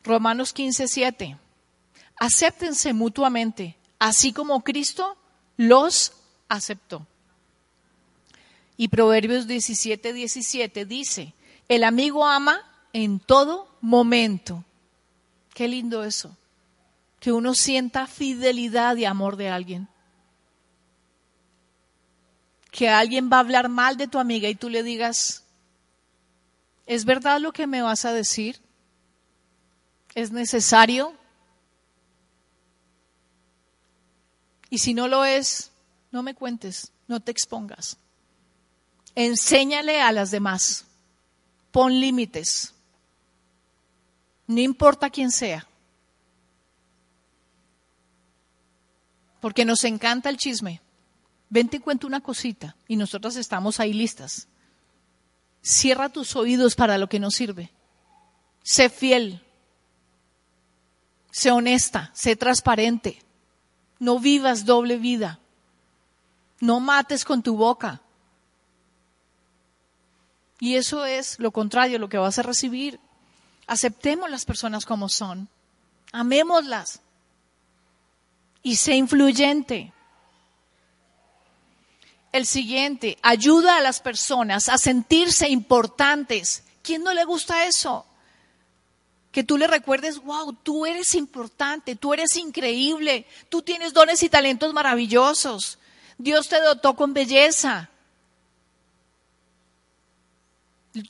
[0.03, 1.39] Romanos 15, 7.
[2.19, 5.17] Acéptense mutuamente, así como Cristo
[5.57, 6.13] los
[6.49, 7.07] aceptó.
[8.83, 11.35] Y Proverbios 17, 17 dice,
[11.69, 14.65] el amigo ama en todo momento.
[15.55, 16.37] Qué lindo eso,
[17.21, 19.89] que uno sienta fidelidad y amor de alguien.
[22.73, 25.45] Que alguien va a hablar mal de tu amiga y tú le digas,
[26.85, 28.61] ¿es verdad lo que me vas a decir?
[30.17, 31.15] ¿Es necesario?
[34.71, 35.71] Y si no lo es,
[36.11, 37.97] no me cuentes, no te expongas.
[39.15, 40.85] Enséñale a las demás.
[41.71, 42.75] Pon límites.
[44.47, 45.67] No importa quién sea.
[49.41, 50.81] Porque nos encanta el chisme.
[51.49, 54.49] Ven te cuento una cosita y nosotros estamos ahí listas.
[55.63, 57.71] Cierra tus oídos para lo que no sirve.
[58.63, 59.43] Sé fiel.
[61.31, 62.11] Sé honesta.
[62.15, 63.23] Sé transparente.
[63.99, 65.41] No vivas doble vida.
[66.61, 68.01] No mates con tu boca.
[70.63, 73.01] Y eso es lo contrario, lo que vas a recibir.
[73.67, 75.49] Aceptemos las personas como son.
[76.13, 77.01] Amémoslas.
[78.63, 79.93] Y sé influyente.
[82.31, 86.63] El siguiente, ayuda a las personas a sentirse importantes.
[86.83, 88.07] ¿Quién no le gusta eso?
[89.33, 94.29] Que tú le recuerdes, wow, tú eres importante, tú eres increíble, tú tienes dones y
[94.29, 95.81] talentos maravillosos.
[96.19, 97.91] Dios te dotó con belleza.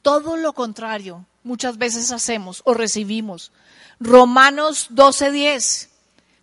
[0.03, 3.53] Todo lo contrario muchas veces hacemos o recibimos.
[3.99, 5.89] Romanos 12:10,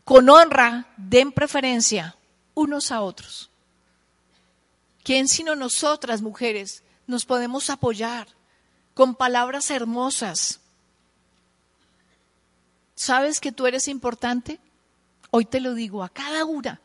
[0.03, 2.15] con honra den preferencia
[2.53, 3.49] unos a otros.
[5.03, 8.27] ¿Quién sino nosotras, mujeres, nos podemos apoyar
[8.93, 10.59] con palabras hermosas?
[12.95, 14.59] ¿Sabes que tú eres importante?
[15.31, 16.81] Hoy te lo digo a cada una.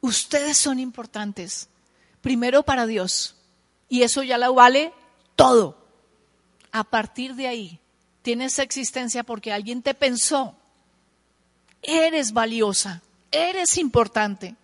[0.00, 1.68] Ustedes son importantes.
[2.22, 3.37] Primero para Dios.
[3.88, 4.92] Y eso ya lo vale
[5.36, 5.76] todo.
[6.72, 7.80] A partir de ahí,
[8.22, 10.54] tienes existencia porque alguien te pensó.
[11.82, 14.56] Eres valiosa, eres importante.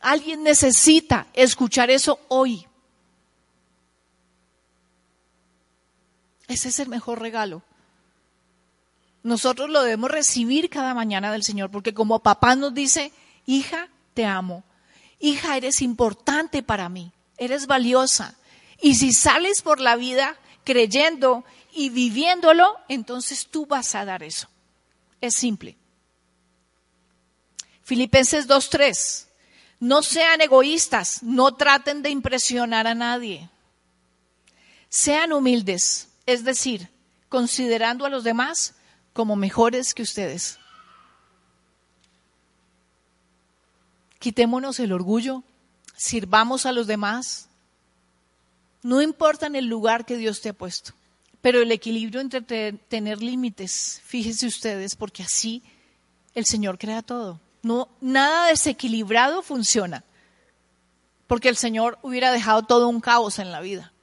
[0.00, 2.66] Alguien necesita escuchar eso hoy.
[6.46, 7.62] Ese es el mejor regalo
[9.24, 13.10] nosotros lo debemos recibir cada mañana del Señor, porque como papá nos dice,
[13.46, 14.62] hija, te amo,
[15.18, 18.36] hija, eres importante para mí, eres valiosa.
[18.80, 24.48] Y si sales por la vida creyendo y viviéndolo, entonces tú vas a dar eso.
[25.20, 25.76] Es simple.
[27.82, 29.26] Filipenses 2.3.
[29.80, 33.50] No sean egoístas, no traten de impresionar a nadie.
[34.88, 36.88] Sean humildes, es decir,
[37.28, 38.74] considerando a los demás
[39.12, 40.58] como mejores que ustedes.
[44.18, 45.42] Quitémonos el orgullo,
[45.96, 47.48] sirvamos a los demás.
[48.82, 50.92] No importa en el lugar que Dios te ha puesto,
[51.40, 55.62] pero el equilibrio entre tener límites, fíjense ustedes, porque así
[56.34, 57.40] el Señor crea todo.
[57.62, 60.04] No, nada desequilibrado funciona,
[61.26, 63.93] porque el Señor hubiera dejado todo un caos en la vida.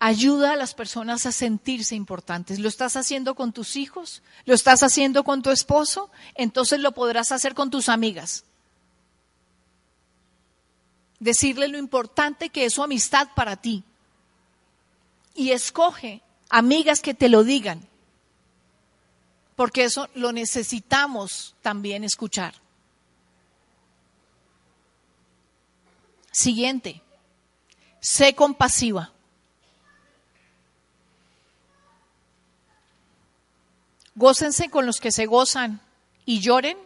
[0.00, 2.58] Ayuda a las personas a sentirse importantes.
[2.58, 4.22] ¿Lo estás haciendo con tus hijos?
[4.46, 6.10] ¿Lo estás haciendo con tu esposo?
[6.34, 8.44] Entonces lo podrás hacer con tus amigas.
[11.20, 13.84] Decirle lo importante que es su amistad para ti.
[15.34, 17.86] Y escoge amigas que te lo digan.
[19.54, 22.54] Porque eso lo necesitamos también escuchar.
[26.32, 27.02] Siguiente,
[28.00, 29.12] sé compasiva.
[34.14, 35.80] Gócense con los que se gozan,
[36.24, 36.78] y lloren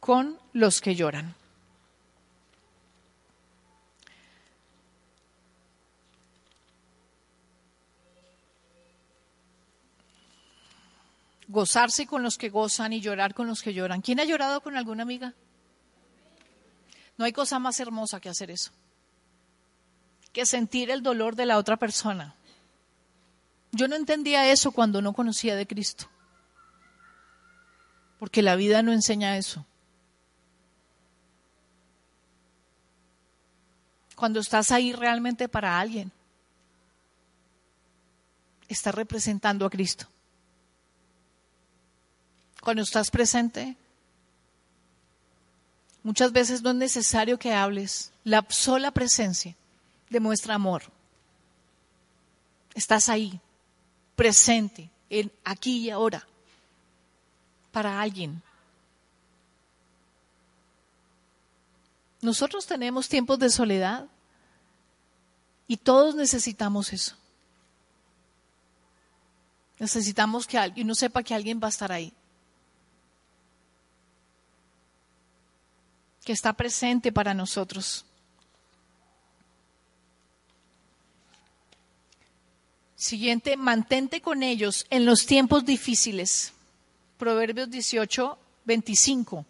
[0.00, 1.34] con los que lloran.
[11.48, 14.02] Gozarse con los que gozan y llorar con los que lloran.
[14.02, 15.34] ¿Quién ha llorado con alguna amiga?
[17.16, 18.72] No hay cosa más hermosa que hacer eso,
[20.32, 22.34] que sentir el dolor de la otra persona.
[23.72, 26.08] Yo no entendía eso cuando no conocía de Cristo,
[28.24, 29.66] porque la vida no enseña eso.
[34.16, 36.10] Cuando estás ahí realmente para alguien,
[38.66, 40.08] estás representando a Cristo.
[42.62, 43.76] Cuando estás presente,
[46.02, 48.10] muchas veces no es necesario que hables.
[48.24, 49.54] La sola presencia
[50.08, 50.84] demuestra amor.
[52.74, 53.38] Estás ahí,
[54.16, 56.26] presente, en aquí y ahora,
[57.74, 58.40] para alguien.
[62.22, 64.06] Nosotros tenemos tiempos de soledad
[65.66, 67.16] y todos necesitamos eso.
[69.80, 72.12] Necesitamos que uno sepa que alguien va a estar ahí.
[76.24, 78.04] Que está presente para nosotros.
[82.94, 86.54] Siguiente, mantente con ellos en los tiempos difíciles.
[87.24, 89.46] Proverbios 18, 25.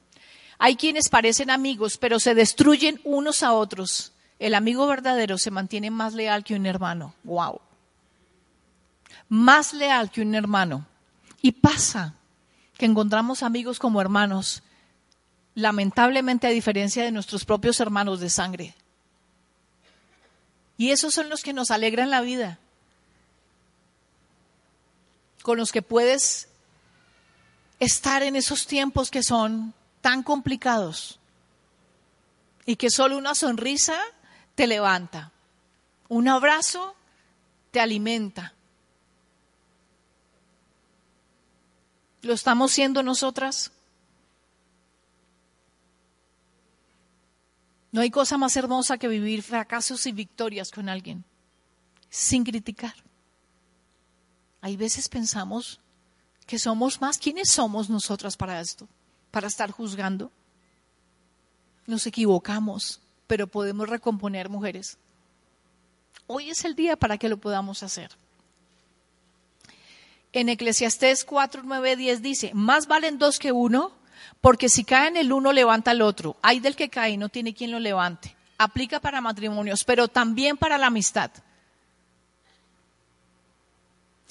[0.59, 4.13] Hay quienes parecen amigos, pero se destruyen unos a otros.
[4.39, 7.17] El amigo verdadero se mantiene más leal que un hermano.
[7.25, 7.61] Wow.
[9.29, 10.87] Más leal que un hermano.
[11.43, 12.15] Y pasa
[12.79, 14.63] que encontramos amigos como hermanos,
[15.57, 18.75] lamentablemente a diferencia de nuestros propios hermanos de sangre.
[20.79, 22.61] Y esos son los que nos alegran la vida
[25.43, 26.49] con los que puedes
[27.79, 31.19] estar en esos tiempos que son tan complicados
[32.67, 33.99] y que solo una sonrisa
[34.55, 35.33] te levanta,
[36.09, 36.95] un abrazo
[37.71, 38.55] te alimenta.
[42.23, 43.71] ¿Lo estamos siendo nosotras?
[47.93, 51.25] No hay cosa más hermosa que vivir fracasos y victorias con alguien,
[52.09, 52.95] sin criticar.
[54.63, 55.81] Hay veces pensamos
[56.47, 57.19] que somos más.
[57.19, 58.89] ¿Quiénes somos nosotras para esto?
[59.31, 60.31] Para estar juzgando.
[61.87, 64.99] Nos equivocamos, pero podemos recomponer mujeres.
[66.27, 68.11] Hoy es el día para que lo podamos hacer.
[70.33, 73.93] En Eclesiastés 4, 9, 10 dice, más valen dos que uno,
[74.41, 76.37] porque si caen el uno levanta el otro.
[76.43, 78.35] Hay del que cae y no tiene quien lo levante.
[78.59, 81.31] Aplica para matrimonios, pero también para la amistad.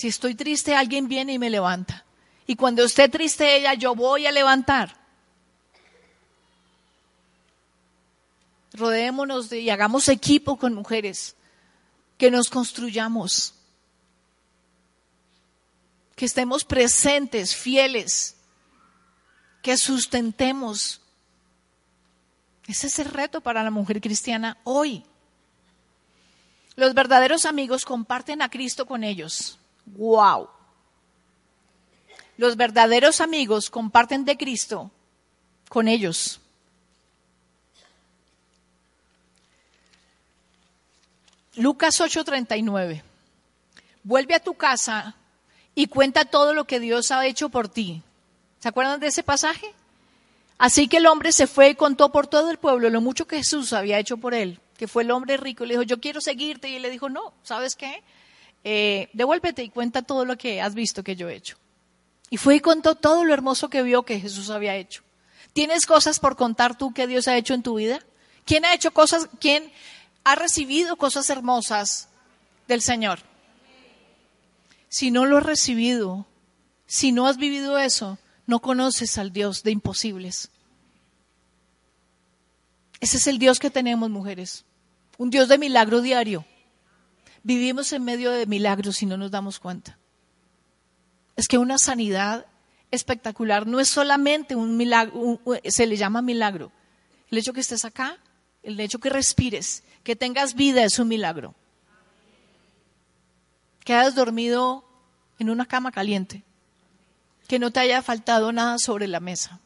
[0.03, 2.03] Si estoy triste, alguien viene y me levanta.
[2.45, 4.97] Y cuando esté triste ella, yo voy a levantar.
[8.73, 11.37] Rodémonos y hagamos equipo con mujeres,
[12.17, 13.53] que nos construyamos,
[16.17, 18.35] que estemos presentes, fieles,
[19.61, 20.99] que sustentemos.
[22.67, 25.05] Ese es el reto para la mujer cristiana hoy.
[26.75, 29.59] Los verdaderos amigos comparten a Cristo con ellos.
[29.85, 30.49] ¡Wow!
[32.37, 34.91] Los verdaderos amigos comparten de Cristo
[35.69, 36.39] con ellos.
[41.55, 43.03] Lucas 8:39.
[44.03, 45.15] Vuelve a tu casa
[45.75, 48.01] y cuenta todo lo que Dios ha hecho por ti.
[48.59, 49.73] ¿Se acuerdan de ese pasaje?
[50.57, 53.37] Así que el hombre se fue y contó por todo el pueblo lo mucho que
[53.37, 55.65] Jesús había hecho por él, que fue el hombre rico.
[55.65, 56.69] Le dijo, yo quiero seguirte.
[56.69, 58.01] Y él le dijo, no, ¿sabes qué?
[58.63, 61.57] Eh, devuélvete y cuenta todo lo que has visto que yo he hecho.
[62.29, 65.03] Y fue y contó todo lo hermoso que vio que Jesús había hecho.
[65.53, 67.99] ¿Tienes cosas por contar tú que Dios ha hecho en tu vida?
[68.45, 69.71] ¿Quién ha hecho cosas, quién
[70.23, 72.09] ha recibido cosas hermosas
[72.67, 73.19] del Señor?
[74.89, 76.25] Si no lo has recibido,
[76.87, 80.49] si no has vivido eso, no conoces al Dios de imposibles.
[82.99, 84.65] Ese es el Dios que tenemos, mujeres.
[85.17, 86.45] Un Dios de milagro diario.
[87.43, 89.97] Vivimos en medio de milagros y no nos damos cuenta.
[91.35, 92.45] Es que una sanidad
[92.89, 96.71] espectacular no es solamente un milagro, se le llama milagro.
[97.29, 98.17] El hecho que estés acá,
[98.61, 101.55] el hecho que respires, que tengas vida es un milagro.
[103.83, 104.85] Que hayas dormido
[105.39, 106.43] en una cama caliente,
[107.47, 109.59] que no te haya faltado nada sobre la mesa.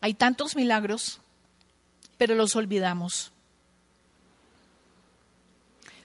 [0.00, 1.20] Hay tantos milagros,
[2.16, 3.31] pero los olvidamos.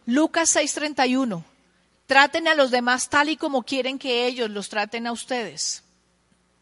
[0.08, 1.44] Lucas 6:31.
[2.08, 5.84] Traten a los demás tal y como quieren que ellos los traten a ustedes.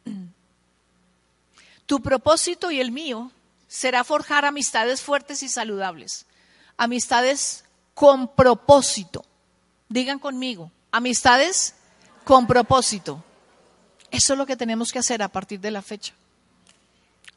[1.86, 3.32] Tu propósito y el mío
[3.68, 6.26] será forjar amistades fuertes y saludables.
[6.76, 9.24] Amistades con propósito.
[9.90, 11.76] Digan conmigo, amistades
[12.24, 13.24] con propósito.
[14.10, 16.16] Eso es lo que tenemos que hacer a partir de la fecha.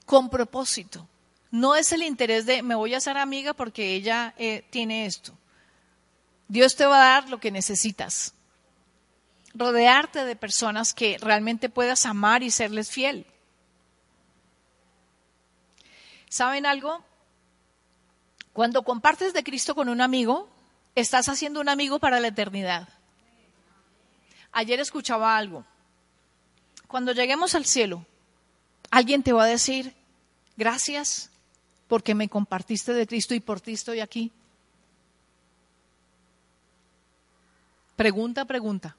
[0.06, 1.06] Con propósito.
[1.50, 5.34] No es el interés de me voy a hacer amiga porque ella eh, tiene esto.
[6.48, 8.34] Dios te va a dar lo que necesitas.
[9.54, 13.26] Rodearte de personas que realmente puedas amar y serles fiel.
[16.28, 17.04] ¿Saben algo?
[18.52, 20.50] Cuando compartes de Cristo con un amigo,
[20.94, 22.88] estás haciendo un amigo para la eternidad.
[24.52, 25.64] Ayer escuchaba algo.
[26.86, 28.04] Cuando lleguemos al cielo,
[28.90, 29.94] alguien te va a decir,
[30.56, 31.30] gracias
[31.86, 34.32] porque me compartiste de Cristo y por ti estoy aquí.
[37.98, 38.94] Pregunta, pregunta.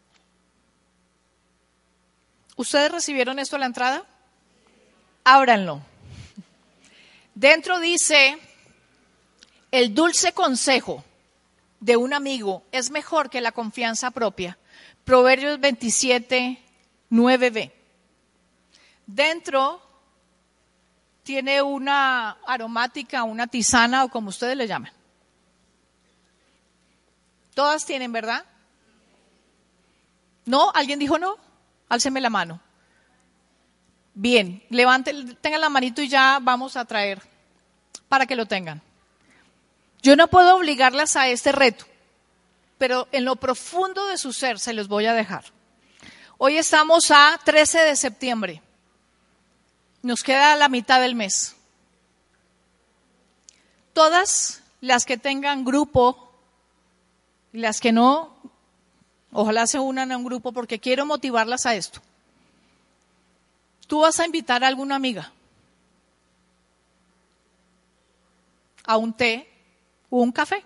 [2.57, 4.05] ¿Ustedes recibieron esto a la entrada?
[5.23, 5.81] Ábranlo.
[7.33, 8.37] Dentro dice,
[9.71, 11.05] el dulce consejo
[11.79, 14.57] de un amigo es mejor que la confianza propia.
[15.05, 16.61] Proverbios 27,
[17.09, 17.71] 9b.
[19.07, 19.81] Dentro
[21.23, 24.91] tiene una aromática, una tisana o como ustedes le llamen.
[27.53, 28.43] Todas tienen, ¿verdad?
[30.49, 30.71] ¿No?
[30.73, 31.37] ¿Alguien dijo no?
[31.89, 32.59] Álceme la mano.
[34.15, 37.21] Bien, levanten, tengan la manito y ya vamos a traer
[38.07, 38.81] para que lo tengan.
[40.01, 41.85] Yo no puedo obligarlas a este reto,
[42.79, 45.45] pero en lo profundo de su ser se los voy a dejar.
[46.39, 48.63] Hoy estamos a 13 de septiembre.
[50.01, 51.57] Nos queda la mitad del mes.
[53.93, 56.33] Todas las que tengan grupo,
[57.51, 58.38] las que no,
[59.31, 62.01] Ojalá se unan a un grupo porque quiero motivarlas a esto.
[63.87, 65.31] Tú vas a invitar a alguna amiga
[68.89, 69.47] a un té
[70.09, 70.65] o un café.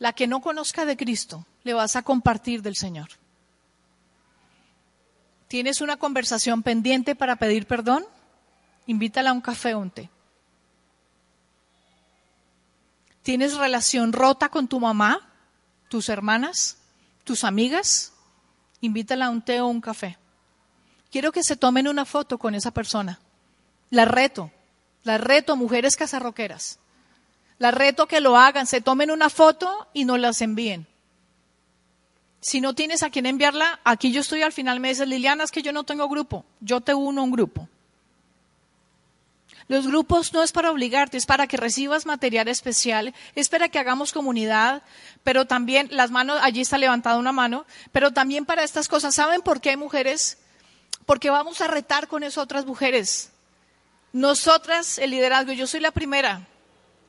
[0.00, 3.10] La que no conozca de Cristo, le vas a compartir del Señor.
[5.46, 8.04] ¿Tienes una conversación pendiente para pedir perdón?
[8.86, 10.10] Invítala a un café o un té.
[13.22, 15.33] ¿Tienes relación rota con tu mamá?
[15.88, 16.78] Tus hermanas,
[17.24, 18.12] tus amigas,
[18.80, 20.18] invítala a un té o un café.
[21.10, 23.20] Quiero que se tomen una foto con esa persona.
[23.90, 24.50] La reto,
[25.04, 26.78] la reto, mujeres casarroqueras.
[27.58, 30.86] La reto que lo hagan, se tomen una foto y nos las envíen.
[32.40, 35.50] Si no tienes a quién enviarla, aquí yo estoy al final me dices, Liliana, es
[35.50, 37.68] que yo no tengo grupo, yo te uno a un grupo.
[39.66, 43.78] Los grupos no es para obligarte, es para que recibas material especial, es para que
[43.78, 44.82] hagamos comunidad,
[45.22, 49.14] pero también las manos, allí está levantada una mano, pero también para estas cosas.
[49.14, 50.36] ¿Saben por qué hay mujeres?
[51.06, 53.30] Porque vamos a retar con eso otras mujeres.
[54.12, 56.46] Nosotras, el liderazgo, yo soy la primera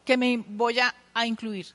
[0.06, 1.68] que me voy a, a incluir.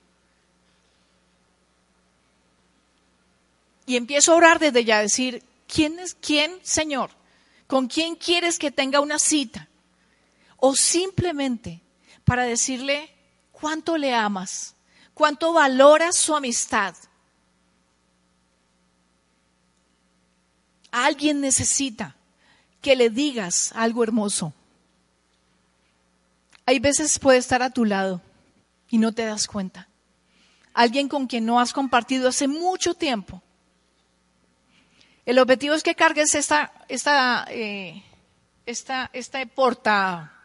[3.85, 7.11] Y empiezo a orar desde ya, decir, ¿quién es quién, Señor?
[7.67, 9.69] ¿Con quién quieres que tenga una cita?
[10.61, 11.81] O simplemente
[12.25, 13.11] para decirle
[13.51, 14.75] cuánto le amas,
[15.15, 16.95] cuánto valoras su amistad.
[20.93, 22.17] Alguien necesita
[22.81, 24.53] que le digas algo hermoso.
[26.67, 28.21] Hay veces puede estar a tu lado
[28.89, 29.89] y no te das cuenta.
[30.75, 33.43] Alguien con quien no has compartido hace mucho tiempo.
[35.27, 38.03] El objetivo es que cargues esta, esta, eh,
[38.67, 40.40] esta, esta porta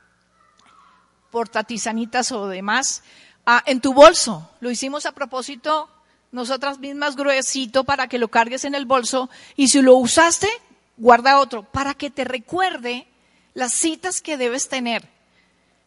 [1.36, 3.04] portatizanitas o demás,
[3.46, 4.50] ah, en tu bolso.
[4.62, 5.90] Lo hicimos a propósito
[6.32, 10.48] nosotras mismas gruesito para que lo cargues en el bolso y si lo usaste,
[10.96, 13.06] guarda otro para que te recuerde
[13.54, 15.10] las citas que debes tener.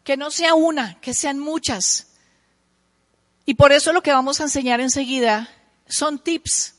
[0.03, 2.09] Que no sea una, que sean muchas.
[3.47, 5.49] Y por eso lo que vamos a enseñar enseguida
[5.87, 6.75] son tips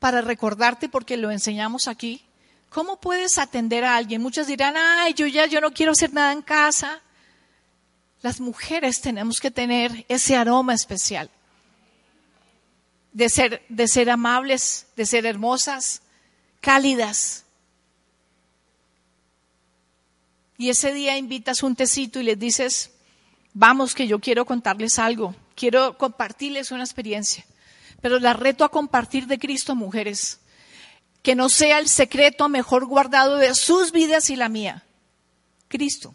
[0.00, 2.26] para recordarte porque lo enseñamos aquí
[2.74, 4.20] ¿Cómo puedes atender a alguien?
[4.20, 7.00] Muchas dirán, ay, yo ya yo no quiero hacer nada en casa.
[8.20, 11.30] Las mujeres tenemos que tener ese aroma especial
[13.12, 16.02] de ser, de ser amables, de ser hermosas,
[16.60, 17.44] cálidas.
[20.58, 22.90] Y ese día invitas un tecito y les dices,
[23.52, 27.46] vamos que yo quiero contarles algo, quiero compartirles una experiencia.
[28.00, 30.40] Pero la reto a compartir de Cristo, mujeres
[31.24, 34.84] que no sea el secreto mejor guardado de sus vidas y la mía.
[35.68, 36.14] Cristo.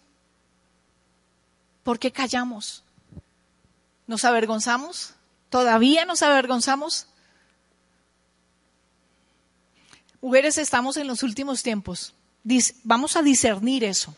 [1.82, 2.84] ¿Por qué callamos?
[4.06, 5.16] ¿Nos avergonzamos?
[5.50, 7.08] ¿Todavía nos avergonzamos?
[10.22, 12.14] Mujeres, estamos en los últimos tiempos.
[12.84, 14.16] Vamos a discernir eso.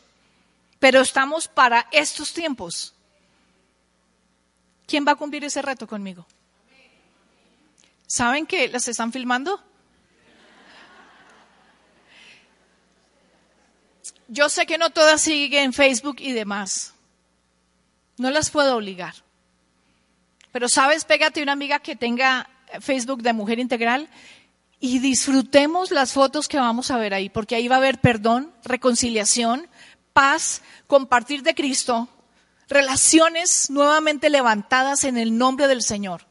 [0.80, 2.94] Pero estamos para estos tiempos.
[4.88, 6.28] ¿Quién va a cumplir ese reto conmigo?
[8.08, 9.71] ¿Saben que las están filmando?
[14.34, 16.94] Yo sé que no todas siguen Facebook y demás.
[18.18, 19.14] No las puedo obligar.
[20.54, 24.08] Pero sabes, pégate una amiga que tenga Facebook de Mujer Integral
[24.80, 28.54] y disfrutemos las fotos que vamos a ver ahí, porque ahí va a haber perdón,
[28.64, 29.68] reconciliación,
[30.14, 32.08] paz, compartir de Cristo,
[32.70, 36.26] relaciones nuevamente levantadas en el nombre del Señor.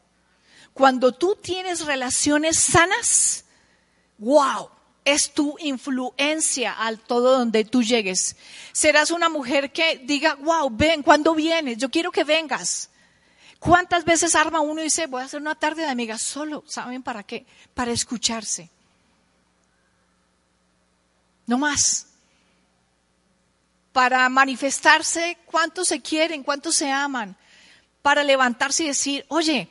[0.73, 3.45] Cuando tú tienes relaciones sanas,
[4.17, 4.69] wow,
[5.03, 8.35] es tu influencia al todo donde tú llegues.
[8.71, 11.77] Serás una mujer que diga, wow, ven, ¿cuándo vienes?
[11.77, 12.89] Yo quiero que vengas.
[13.59, 16.63] ¿Cuántas veces arma uno y dice, voy a hacer una tarde de amigas solo?
[16.67, 17.45] ¿Saben para qué?
[17.73, 18.69] Para escucharse.
[21.45, 22.07] No más.
[23.91, 27.35] Para manifestarse cuántos se quieren, cuántos se aman.
[28.01, 29.69] Para levantarse y decir, oye,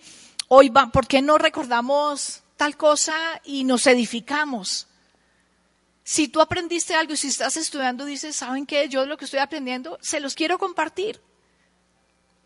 [0.49, 4.87] hoy va, ¿por qué no recordamos tal cosa y nos edificamos?
[6.05, 8.89] Si tú aprendiste algo y si estás estudiando, dices, ¿saben qué?
[8.89, 11.21] Yo lo que estoy aprendiendo, se los quiero compartir.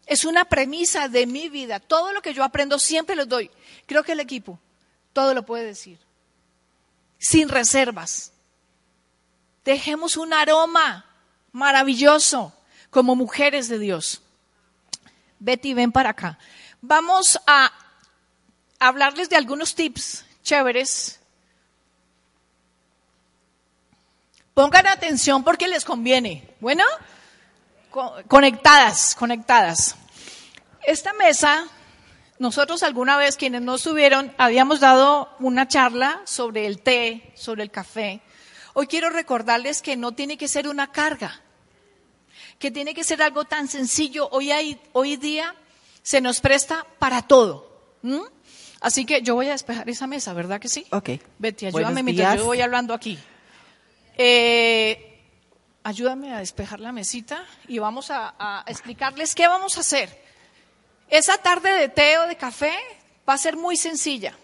[0.07, 1.81] Es una premisa de mi vida.
[1.81, 3.51] Todo lo que yo aprendo siempre lo doy.
[3.87, 4.59] Creo que el equipo
[5.15, 5.99] todo lo puede decir.
[7.19, 8.33] Sin reservas.
[9.65, 11.07] Dejemos un aroma
[11.53, 12.53] maravilloso
[12.91, 14.21] como mujeres de Dios.
[15.39, 16.39] Betty, ven para acá.
[16.83, 17.73] Vamos a
[18.79, 21.21] hablarles de algunos tips chéveres.
[24.55, 26.49] Pongan atención porque les conviene.
[26.61, 26.85] Bueno,
[28.29, 29.97] conectadas, conectadas.
[30.87, 31.67] Esta mesa,
[32.39, 37.73] nosotros alguna vez quienes no estuvieron, habíamos dado una charla sobre el té, sobre el
[37.73, 38.21] café.
[38.75, 41.41] Hoy quiero recordarles que no tiene que ser una carga,
[42.61, 44.29] que tiene que ser algo tan sencillo.
[44.31, 45.53] Hoy, hay, hoy día
[46.05, 47.73] se nos presta para todo.
[48.81, 50.87] Así que yo voy a despejar esa mesa, ¿verdad que sí?
[50.91, 51.11] Ok.
[51.39, 53.19] Betty, ayúdame mientras yo voy hablando aquí.
[54.17, 55.15] Eh,
[55.83, 60.23] ayúdame a despejar la mesita y vamos a, explicarles qué vamos a hacer.
[61.09, 62.73] Esa tarde de té o de café
[63.29, 64.35] va a ser muy sencilla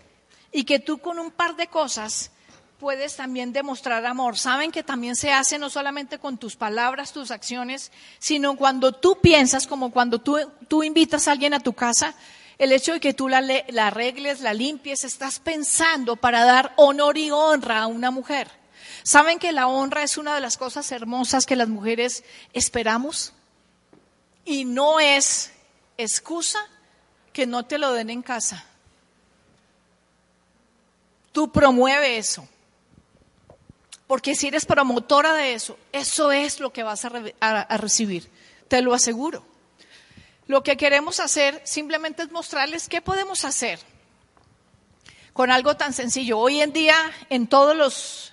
[0.52, 2.30] y que tú con un par de cosas
[2.78, 4.38] puedes también demostrar amor.
[4.38, 9.18] Saben que también se hace no solamente con tus palabras, tus acciones, sino cuando tú
[9.20, 12.14] piensas, como cuando tú, invitas a alguien a tu casa,
[12.58, 17.16] el hecho de que tú la, la arregles, la limpies, estás pensando para dar honor
[17.16, 18.59] y honra a una mujer.
[19.02, 23.32] ¿Saben que la honra es una de las cosas hermosas que las mujeres esperamos?
[24.44, 25.52] Y no es
[25.96, 26.58] excusa
[27.32, 28.64] que no te lo den en casa.
[31.32, 32.46] Tú promueve eso.
[34.06, 38.28] Porque si eres promotora de eso, eso es lo que vas a, a, recibir.
[38.66, 39.44] Te lo aseguro.
[40.48, 43.78] Lo que queremos hacer simplemente es mostrarles qué podemos hacer
[45.32, 46.38] con algo tan sencillo.
[46.38, 46.96] Hoy en día,
[47.30, 48.29] en todos los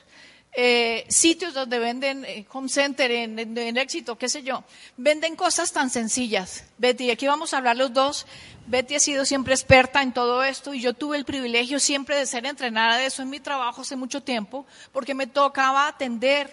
[0.59, 4.63] eh, sitios donde venden eh, home center en, éxito, qué sé yo,
[4.97, 6.63] venden cosas tan sencillas.
[6.79, 8.25] Betty, aquí vamos a hablar los dos.
[8.65, 12.25] Betty ha sido siempre experta en todo esto y yo tuve el privilegio siempre de
[12.25, 16.51] ser entrenada de eso en mi trabajo hace mucho tiempo, porque me tocaba atender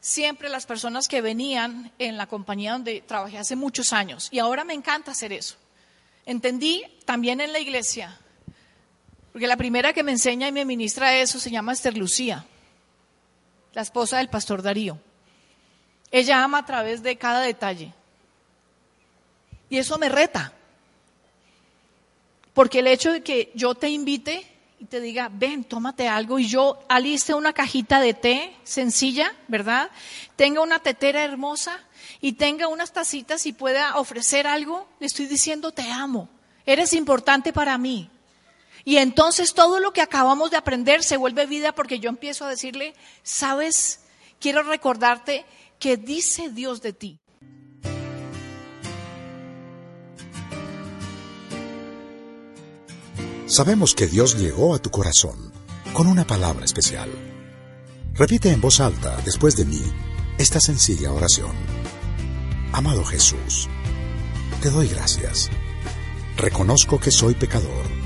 [0.00, 4.28] siempre las personas que venían en la compañía donde trabajé hace muchos años.
[4.30, 5.56] Y ahora me encanta hacer eso.
[6.24, 8.18] Entendí también en la iglesia,
[9.30, 12.46] porque la primera que me enseña y me ministra eso se llama Esther Lucía
[13.76, 14.98] la esposa del pastor Darío.
[16.10, 17.92] Ella ama a través de cada detalle.
[19.68, 20.54] Y eso me reta.
[22.54, 24.50] Porque el hecho de que yo te invite
[24.80, 29.90] y te diga, ven, tómate algo, y yo aliste una cajita de té sencilla, ¿verdad?
[30.36, 31.78] Tenga una tetera hermosa
[32.22, 36.30] y tenga unas tacitas y pueda ofrecer algo, le estoy diciendo, te amo,
[36.64, 38.08] eres importante para mí.
[38.88, 42.50] Y entonces todo lo que acabamos de aprender se vuelve vida porque yo empiezo a
[42.50, 43.98] decirle, sabes,
[44.38, 45.44] quiero recordarte
[45.80, 47.18] que dice Dios de ti.
[53.46, 55.52] Sabemos que Dios llegó a tu corazón
[55.92, 57.10] con una palabra especial.
[58.14, 59.82] Repite en voz alta después de mí
[60.38, 61.50] esta sencilla oración.
[62.70, 63.68] Amado Jesús,
[64.62, 65.50] te doy gracias.
[66.36, 68.05] Reconozco que soy pecador